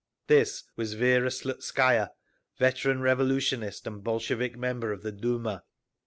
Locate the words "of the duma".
4.91-5.63